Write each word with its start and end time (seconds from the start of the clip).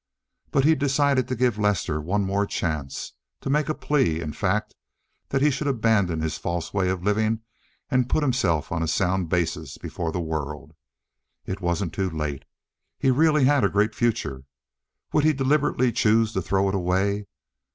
But 0.49 0.65
he 0.65 0.73
decided 0.73 1.27
to 1.27 1.35
give 1.35 1.59
Lester 1.59 2.01
one 2.01 2.23
more 2.25 2.47
chance—to 2.47 3.49
make 3.51 3.69
a 3.69 3.75
plea, 3.75 4.19
in 4.19 4.33
fact, 4.33 4.73
that 5.29 5.43
he 5.43 5.51
should 5.51 5.67
abandon 5.67 6.21
his 6.21 6.39
false 6.39 6.73
way 6.73 6.89
of 6.89 7.03
living, 7.03 7.41
and 7.91 8.09
put 8.09 8.23
himself 8.23 8.71
on 8.71 8.81
a 8.81 8.87
sound 8.87 9.29
basis 9.29 9.77
before 9.77 10.11
the 10.11 10.19
world. 10.19 10.73
It 11.45 11.61
wasn't 11.61 11.93
too 11.93 12.09
late. 12.09 12.45
He 12.97 13.11
really 13.11 13.45
had 13.45 13.63
a 13.63 13.69
great 13.69 13.93
future. 13.93 14.45
Would 15.13 15.23
he 15.23 15.33
deliberately 15.33 15.91
choose 15.91 16.33
to 16.33 16.41
throw 16.41 16.67
it 16.67 16.73
away? 16.73 17.27